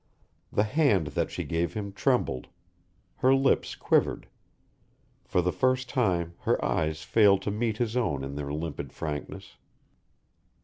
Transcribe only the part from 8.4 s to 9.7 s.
limpid frankness.